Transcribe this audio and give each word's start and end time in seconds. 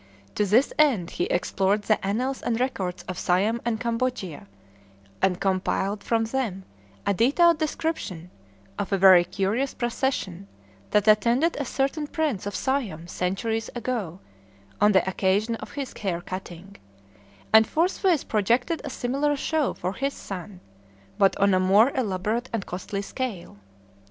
To 0.33 0.47
this 0.47 0.73
end 0.79 1.11
he 1.11 1.25
explored 1.25 1.83
the 1.83 2.03
annals 2.03 2.41
and 2.41 2.59
records 2.59 3.03
of 3.03 3.19
Siam 3.19 3.61
and 3.63 3.79
Cambodia, 3.79 4.47
and 5.21 5.39
compiled 5.39 6.03
from 6.03 6.23
them 6.23 6.65
a 7.05 7.13
detailed 7.13 7.59
description 7.59 8.31
of 8.79 8.91
a 8.91 8.97
very 8.97 9.23
curious 9.23 9.75
procession 9.75 10.47
that 10.89 11.07
attended 11.07 11.55
a 11.57 11.65
certain 11.65 12.07
prince 12.07 12.47
of 12.47 12.55
Siam 12.55 13.05
centuries 13.05 13.69
ago, 13.75 14.19
on 14.81 14.91
the 14.93 15.07
occasion 15.07 15.53
of 15.57 15.73
his 15.73 15.95
hair 15.95 16.19
cutting; 16.19 16.77
and 17.53 17.67
forthwith 17.67 18.27
projected 18.27 18.81
a 18.83 18.89
similar 18.89 19.35
show 19.35 19.75
for 19.75 19.93
his 19.93 20.15
son, 20.15 20.61
but 21.19 21.37
on 21.37 21.53
a 21.53 21.59
more 21.59 21.91
elaborate 21.91 22.49
and 22.51 22.65
costly 22.65 23.03
scale. 23.03 23.57